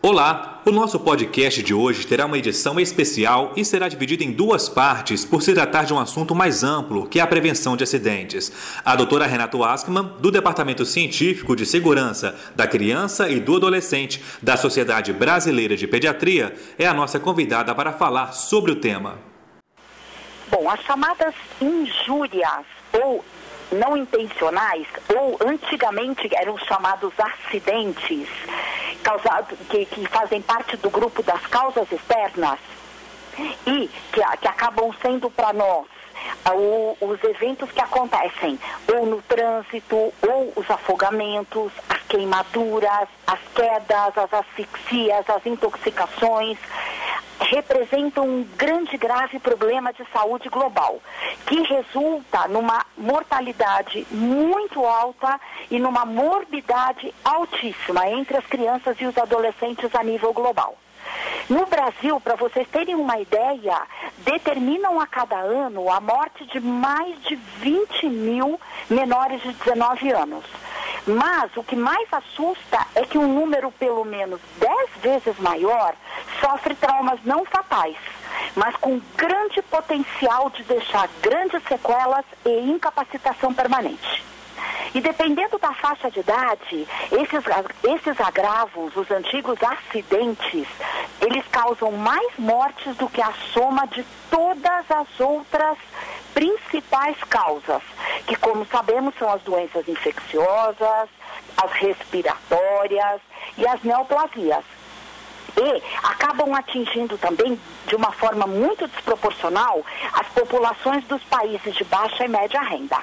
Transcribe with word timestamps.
Olá! 0.00 0.62
O 0.64 0.70
nosso 0.70 1.00
podcast 1.00 1.60
de 1.60 1.74
hoje 1.74 2.06
terá 2.06 2.24
uma 2.24 2.38
edição 2.38 2.78
especial 2.78 3.52
e 3.56 3.64
será 3.64 3.88
dividido 3.88 4.22
em 4.22 4.30
duas 4.30 4.68
partes 4.68 5.24
por 5.24 5.42
se 5.42 5.52
tratar 5.52 5.86
de 5.86 5.92
um 5.92 5.98
assunto 5.98 6.36
mais 6.36 6.62
amplo, 6.62 7.08
que 7.08 7.18
é 7.18 7.22
a 7.22 7.26
prevenção 7.26 7.76
de 7.76 7.82
acidentes. 7.82 8.80
A 8.84 8.94
doutora 8.94 9.26
Renato 9.26 9.64
Askman, 9.64 10.12
do 10.20 10.30
Departamento 10.30 10.84
Científico 10.84 11.56
de 11.56 11.66
Segurança 11.66 12.38
da 12.54 12.64
Criança 12.64 13.28
e 13.28 13.40
do 13.40 13.56
Adolescente 13.56 14.22
da 14.40 14.56
Sociedade 14.56 15.12
Brasileira 15.12 15.76
de 15.76 15.88
Pediatria, 15.88 16.54
é 16.78 16.86
a 16.86 16.94
nossa 16.94 17.18
convidada 17.18 17.74
para 17.74 17.92
falar 17.92 18.30
sobre 18.30 18.70
o 18.70 18.76
tema. 18.76 19.18
Bom, 20.48 20.70
as 20.70 20.80
chamadas 20.82 21.34
injúrias 21.60 22.64
ou 22.92 23.24
não 23.72 23.96
intencionais, 23.96 24.86
ou 25.14 25.38
antigamente 25.44 26.28
eram 26.34 26.56
chamados 26.56 27.12
acidentes, 27.18 28.28
causado, 29.02 29.56
que, 29.68 29.84
que 29.86 30.06
fazem 30.06 30.42
parte 30.42 30.76
do 30.76 30.90
grupo 30.90 31.22
das 31.22 31.46
causas 31.46 31.90
externas 31.90 32.58
e 33.66 33.88
que, 34.12 34.20
que 34.40 34.48
acabam 34.48 34.92
sendo 35.00 35.30
para 35.30 35.52
nós 35.52 35.86
o, 36.52 36.96
os 37.00 37.22
eventos 37.24 37.70
que 37.70 37.80
acontecem 37.80 38.58
ou 38.92 39.06
no 39.06 39.22
trânsito, 39.22 39.96
ou 39.96 40.52
os 40.56 40.70
afogamentos, 40.70 41.72
as 41.88 42.02
queimaduras, 42.08 43.08
as 43.26 43.40
quedas, 43.54 44.16
as 44.16 44.32
asfixias, 44.32 45.28
as 45.28 45.44
intoxicações, 45.46 46.58
representam 47.40 48.26
um 48.26 48.44
grande 48.56 48.96
grave 48.96 49.38
problema 49.38 49.92
de 49.92 50.04
saúde 50.12 50.48
global, 50.48 51.00
que 51.46 51.62
resulta 51.62 52.48
numa 52.48 52.84
mortalidade 52.96 54.06
muito 54.10 54.84
alta 54.84 55.40
e 55.70 55.78
numa 55.78 56.04
morbidade 56.04 57.14
altíssima 57.24 58.08
entre 58.08 58.36
as 58.36 58.46
crianças 58.46 59.00
e 59.00 59.06
os 59.06 59.16
adolescentes 59.16 59.94
a 59.94 60.02
nível 60.02 60.32
global. 60.32 60.76
No 61.48 61.64
Brasil, 61.64 62.20
para 62.20 62.34
vocês 62.34 62.68
terem 62.68 62.94
uma 62.94 63.18
ideia, 63.18 63.80
determinam 64.18 65.00
a 65.00 65.06
cada 65.06 65.36
ano 65.36 65.90
a 65.90 65.98
morte 65.98 66.44
de 66.46 66.60
mais 66.60 67.18
de 67.22 67.36
20 67.36 68.06
mil 68.06 68.60
menores 68.90 69.40
de 69.40 69.52
19 69.52 70.12
anos. 70.12 70.44
Mas 71.06 71.56
o 71.56 71.64
que 71.64 71.74
mais 71.74 72.06
assusta 72.12 72.86
é 72.94 73.02
que 73.02 73.16
um 73.16 73.32
número 73.32 73.72
pelo 73.72 74.04
menos 74.04 74.38
10 74.58 74.90
vezes 75.00 75.38
maior 75.38 75.94
sofre 76.40 76.74
traumas 76.74 77.18
não 77.24 77.44
fatais, 77.44 77.96
mas 78.54 78.74
com 78.76 79.00
grande 79.16 79.62
potencial 79.62 80.50
de 80.50 80.62
deixar 80.64 81.08
grandes 81.20 81.62
sequelas 81.64 82.24
e 82.44 82.70
incapacitação 82.70 83.52
permanente. 83.52 84.24
E 84.94 85.00
dependendo 85.00 85.58
da 85.58 85.72
faixa 85.74 86.10
de 86.10 86.20
idade, 86.20 86.88
esses, 87.12 87.44
esses 87.84 88.20
agravos, 88.20 88.96
os 88.96 89.10
antigos 89.10 89.58
acidentes, 89.62 90.66
eles 91.20 91.44
causam 91.50 91.92
mais 91.92 92.32
mortes 92.38 92.96
do 92.96 93.08
que 93.08 93.20
a 93.20 93.32
soma 93.52 93.86
de 93.86 94.04
todas 94.30 94.90
as 94.90 95.20
outras 95.20 95.76
principais 96.32 97.16
causas, 97.24 97.82
que 98.26 98.36
como 98.36 98.64
sabemos 98.66 99.14
são 99.18 99.30
as 99.30 99.42
doenças 99.42 99.86
infecciosas, 99.88 101.08
as 101.56 101.72
respiratórias 101.72 103.20
e 103.56 103.66
as 103.66 103.82
neoplasias. 103.82 104.64
E 105.56 105.82
acabam 106.02 106.54
atingindo 106.54 107.16
também, 107.18 107.58
de 107.86 107.96
uma 107.96 108.12
forma 108.12 108.46
muito 108.46 108.86
desproporcional, 108.86 109.84
as 110.12 110.26
populações 110.28 111.04
dos 111.04 111.22
países 111.24 111.74
de 111.74 111.84
baixa 111.84 112.24
e 112.24 112.28
média 112.28 112.60
renda. 112.60 112.98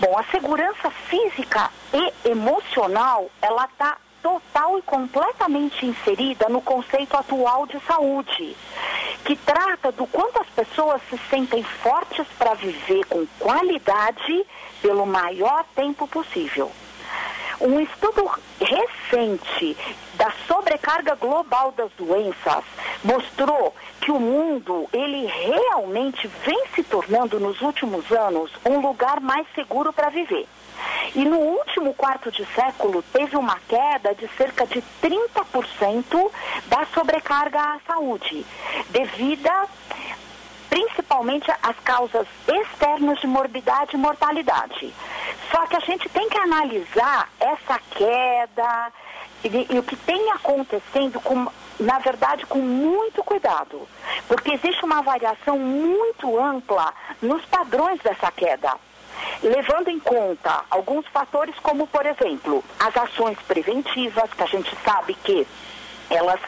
Bom, 0.00 0.18
a 0.18 0.24
segurança 0.24 0.90
física 1.08 1.70
e 1.92 2.30
emocional, 2.30 3.30
ela 3.40 3.66
está 3.66 3.96
total 4.22 4.78
e 4.78 4.82
completamente 4.82 5.84
inserida 5.84 6.48
no 6.48 6.62
conceito 6.62 7.16
atual 7.16 7.66
de 7.66 7.78
saúde, 7.80 8.56
que 9.24 9.36
trata 9.36 9.92
do 9.92 10.06
quanto 10.06 10.40
as 10.40 10.48
pessoas 10.48 11.00
se 11.10 11.18
sentem 11.28 11.62
fortes 11.62 12.26
para 12.38 12.54
viver 12.54 13.04
com 13.06 13.26
qualidade 13.38 14.46
pelo 14.80 15.04
maior 15.04 15.64
tempo 15.74 16.06
possível. 16.06 16.70
Um 17.62 17.78
estudo 17.78 18.28
recente 18.60 19.76
da 20.14 20.32
sobrecarga 20.48 21.14
global 21.14 21.70
das 21.70 21.92
doenças 21.92 22.64
mostrou 23.04 23.72
que 24.00 24.10
o 24.10 24.18
mundo, 24.18 24.88
ele 24.92 25.26
realmente 25.26 26.26
vem 26.44 26.60
se 26.74 26.82
tornando 26.82 27.38
nos 27.38 27.60
últimos 27.60 28.10
anos 28.10 28.50
um 28.66 28.80
lugar 28.80 29.20
mais 29.20 29.46
seguro 29.54 29.92
para 29.92 30.08
viver. 30.08 30.48
E 31.14 31.24
no 31.24 31.38
último 31.38 31.94
quarto 31.94 32.32
de 32.32 32.44
século 32.46 33.00
teve 33.12 33.36
uma 33.36 33.56
queda 33.68 34.12
de 34.12 34.26
cerca 34.36 34.66
de 34.66 34.82
30% 35.00 36.30
da 36.66 36.84
sobrecarga 36.86 37.60
à 37.60 37.78
saúde, 37.86 38.44
devida 38.90 39.68
principalmente 40.72 41.52
às 41.62 41.78
causas 41.84 42.26
externas 42.48 43.20
de 43.20 43.26
morbidade 43.26 43.94
e 43.94 43.98
mortalidade. 43.98 44.90
Só 45.50 45.66
que 45.66 45.76
a 45.76 45.80
gente 45.80 46.08
tem 46.08 46.30
que 46.30 46.38
analisar 46.38 47.28
essa 47.38 47.78
queda 47.90 48.90
e, 49.44 49.66
e 49.70 49.78
o 49.78 49.82
que 49.82 49.94
tem 49.96 50.30
acontecendo, 50.30 51.20
com, 51.20 51.46
na 51.78 51.98
verdade, 51.98 52.46
com 52.46 52.58
muito 52.58 53.22
cuidado. 53.22 53.86
Porque 54.26 54.52
existe 54.52 54.82
uma 54.82 55.02
variação 55.02 55.58
muito 55.58 56.38
ampla 56.38 56.94
nos 57.20 57.44
padrões 57.44 58.00
dessa 58.00 58.32
queda 58.32 58.74
levando 59.42 59.88
em 59.88 60.00
conta 60.00 60.64
alguns 60.70 61.06
fatores 61.08 61.54
como, 61.62 61.86
por 61.86 62.04
exemplo, 62.06 62.64
as 62.78 62.96
ações 62.96 63.38
preventivas, 63.46 64.32
que 64.32 64.42
a 64.42 64.46
gente 64.46 64.74
sabe 64.84 65.14
que 65.14 65.46
elas 66.14 66.40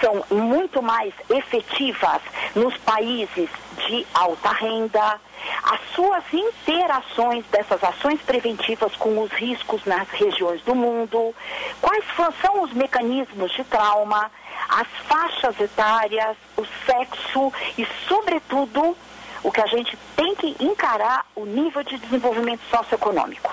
são 0.00 0.24
muito 0.30 0.82
mais 0.82 1.12
efetivas 1.30 2.20
nos 2.54 2.76
países 2.78 3.48
de 3.86 4.06
alta 4.14 4.50
renda, 4.50 5.20
as 5.64 5.80
suas 5.94 6.22
interações 6.32 7.44
dessas 7.46 7.82
ações 7.82 8.20
preventivas 8.22 8.94
com 8.96 9.20
os 9.22 9.30
riscos 9.32 9.84
nas 9.84 10.08
regiões 10.10 10.62
do 10.62 10.74
mundo, 10.74 11.34
quais 11.80 12.04
são 12.40 12.62
os 12.62 12.72
mecanismos 12.72 13.52
de 13.52 13.64
trauma, 13.64 14.30
as 14.68 14.86
faixas 15.06 15.58
etárias, 15.60 16.36
o 16.56 16.64
sexo 16.86 17.52
e, 17.76 17.86
sobretudo, 18.08 18.96
o 19.42 19.50
que 19.50 19.60
a 19.60 19.66
gente 19.66 19.96
tem 20.16 20.34
que 20.34 20.56
encarar 20.60 21.26
o 21.34 21.44
nível 21.44 21.82
de 21.82 21.98
desenvolvimento 21.98 22.62
socioeconômico. 22.70 23.50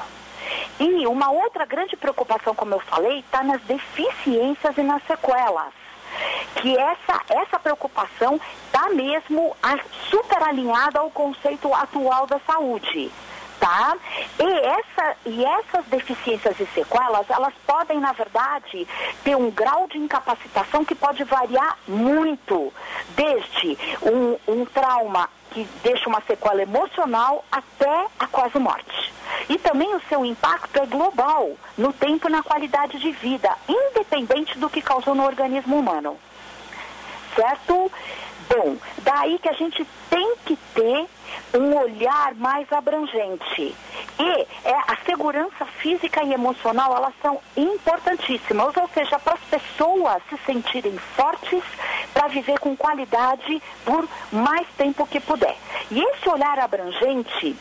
E 0.80 1.06
uma 1.08 1.30
outra 1.30 1.66
grande 1.66 1.98
preocupação, 1.98 2.56
como 2.56 2.74
eu 2.74 2.80
falei, 2.80 3.20
está 3.20 3.44
nas 3.44 3.62
deficiências 3.64 4.78
e 4.78 4.82
nas 4.82 5.04
sequelas. 5.04 5.74
Que 6.56 6.78
essa, 6.78 7.22
essa 7.30 7.60
preocupação 7.60 8.40
está 8.66 8.90
mesmo 8.90 9.56
super 10.10 10.42
alinhada 10.42 11.00
ao 11.00 11.12
conceito 11.12 11.74
atual 11.74 12.26
da 12.26 12.40
saúde 12.40 13.12
tá? 13.60 13.98
E, 14.40 14.44
essa, 14.44 15.16
e 15.26 15.46
essas 15.46 15.86
deficiências 15.86 16.60
e 16.60 16.66
sequelas, 16.68 17.30
elas 17.30 17.54
podem, 17.68 18.00
na 18.00 18.14
verdade, 18.14 18.88
ter 19.24 19.36
um 19.36 19.52
grau 19.52 19.88
de 19.88 19.98
incapacitação 19.98 20.86
que 20.86 20.96
pode 20.96 21.24
variar 21.24 21.78
muito, 21.88 22.74
desde 23.16 23.78
um, 24.02 24.38
um 24.48 24.66
trauma 24.66 25.30
que 25.52 25.68
deixa 25.84 26.08
uma 26.08 26.22
sequela 26.22 26.62
emocional 26.62 27.44
até 27.52 28.06
a 28.20 28.28
quase 28.28 28.58
morte. 28.60 29.14
E 29.48 29.58
também 29.58 29.94
o 29.96 30.02
seu 30.08 30.24
impacto 30.24 30.78
é 30.78 30.86
global, 30.86 31.56
no 31.78 31.92
tempo 31.92 32.28
e 32.28 32.32
na 32.32 32.44
qualidade 32.44 33.00
de 33.00 33.12
vida, 33.12 33.52
independente 33.68 34.58
do 34.58 34.70
que 34.70 34.82
causou 34.82 35.16
no 35.16 35.26
organismo 35.26 35.78
humano. 35.78 36.18
Certo? 37.36 37.92
Bom, 38.50 38.78
daí 39.04 39.38
que 39.38 39.48
a 39.48 39.54
gente 39.54 39.86
tem 40.10 40.36
que 40.44 40.58
ter 40.74 41.06
um 41.54 41.78
olhar 41.78 42.34
mais 42.36 42.72
abrangente. 42.72 43.76
E 44.20 44.48
é, 44.66 44.74
a 44.88 44.98
segurança 45.06 45.66
física 45.78 46.24
e 46.24 46.34
emocional, 46.34 46.96
elas 46.96 47.14
são 47.22 47.40
importantíssimas, 47.56 48.76
ou 48.76 48.90
seja, 48.90 49.20
para 49.20 49.34
as 49.34 49.40
pessoas 49.42 50.22
se 50.30 50.38
sentirem 50.46 50.98
fortes 51.16 51.64
para 52.12 52.28
viver 52.28 52.60
com 52.60 52.76
qualidade 52.76 53.62
por 53.86 54.08
mais 54.32 54.68
tempo 54.78 55.06
que 55.06 55.20
puder. 55.20 55.56
E 55.92 56.02
esse 56.02 56.28
olhar 56.28 56.58
abrangente, 56.58 57.56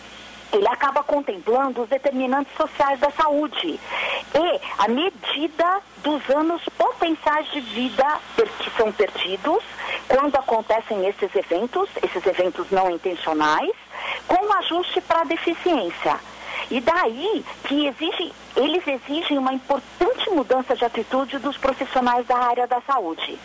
ele 0.52 0.66
acaba 0.68 1.02
contemplando 1.02 1.82
os 1.82 1.88
determinantes 1.88 2.54
sociais 2.56 2.98
da 3.00 3.10
saúde 3.10 3.78
e 4.34 4.60
a 4.78 4.88
medida 4.88 5.80
dos 6.02 6.28
anos 6.30 6.62
potenciais 6.76 7.50
de 7.50 7.60
vida 7.60 8.04
que 8.58 8.70
são 8.70 8.90
perdidos 8.92 9.62
quando 10.08 10.36
acontecem 10.36 11.06
esses 11.06 11.34
eventos, 11.34 11.88
esses 12.02 12.24
eventos 12.26 12.70
não 12.70 12.90
intencionais, 12.90 13.72
com 14.26 14.52
ajuste 14.54 15.00
para 15.02 15.20
a 15.20 15.24
deficiência. 15.24 16.16
E 16.70 16.80
daí 16.80 17.44
que 17.64 17.86
exige, 17.86 18.32
eles 18.56 18.86
exigem 18.86 19.38
uma 19.38 19.52
importante 19.52 20.30
mudança 20.30 20.74
de 20.74 20.84
atitude 20.84 21.38
dos 21.38 21.56
profissionais 21.56 22.26
da 22.26 22.36
área 22.36 22.66
da 22.66 22.80
saúde. 22.82 23.38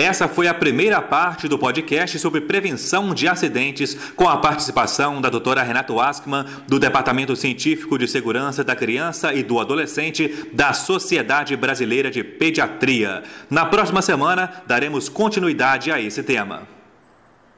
Essa 0.00 0.26
foi 0.26 0.48
a 0.48 0.54
primeira 0.54 1.02
parte 1.02 1.46
do 1.46 1.58
podcast 1.58 2.18
sobre 2.18 2.40
prevenção 2.40 3.12
de 3.12 3.28
acidentes, 3.28 3.94
com 4.16 4.26
a 4.26 4.38
participação 4.38 5.20
da 5.20 5.28
doutora 5.28 5.62
Renato 5.62 6.00
Askman, 6.00 6.46
do 6.66 6.78
Departamento 6.78 7.36
Científico 7.36 7.98
de 7.98 8.08
Segurança 8.08 8.64
da 8.64 8.74
Criança 8.74 9.34
e 9.34 9.42
do 9.42 9.60
Adolescente 9.60 10.48
da 10.54 10.72
Sociedade 10.72 11.54
Brasileira 11.54 12.10
de 12.10 12.24
Pediatria. 12.24 13.22
Na 13.50 13.66
próxima 13.66 14.00
semana, 14.00 14.50
daremos 14.66 15.10
continuidade 15.10 15.92
a 15.92 16.00
esse 16.00 16.22
tema. 16.22 16.66